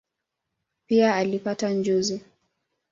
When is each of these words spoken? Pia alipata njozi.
Pia 0.87 1.15
alipata 1.15 1.69
njozi. 1.69 2.21